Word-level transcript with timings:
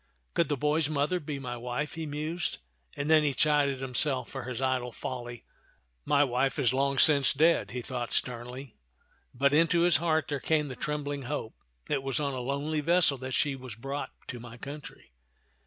"Could 0.33 0.49
the 0.49 0.57
boy's 0.57 0.89
mother 0.89 1.19
be 1.19 1.37
my 1.37 1.55
wife?" 1.55 1.93
he 1.93 2.07
mused, 2.07 2.57
and 2.95 3.07
then 3.07 3.21
he 3.21 3.35
chided 3.35 3.81
himself 3.81 4.31
for 4.31 4.45
his 4.45 4.59
idle 4.59 4.91
folly. 4.91 5.45
"My 6.05 6.23
wife 6.23 6.57
is 6.57 6.73
long 6.73 6.97
since 6.97 7.33
dead," 7.33 7.69
he 7.69 7.83
thought 7.83 8.11
sternly; 8.11 8.77
but 9.31 9.53
into 9.53 9.81
his 9.81 9.97
heart 9.97 10.27
there 10.29 10.39
came 10.39 10.69
the 10.69 10.75
trembling 10.75 11.21
hope," 11.29 11.53
It 11.87 12.01
was 12.01 12.19
on 12.19 12.33
a 12.33 12.41
lonely 12.41 12.81
vessel 12.81 13.19
that 13.19 13.35
she 13.35 13.55
was 13.55 13.75
brought 13.75 14.09
to 14.29 14.39
my 14.39 14.57
country. 14.57 15.11